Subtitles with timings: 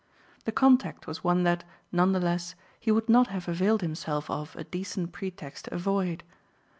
[0.45, 4.55] The contact was one that, none the less, he would not have availed himself of
[4.55, 6.23] a decent pretext to avoid.